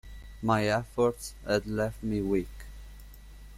My 0.41 0.65
efforts 0.65 1.35
had 1.45 1.67
left 1.67 2.01
me 2.01 2.23
weak. 2.23 2.49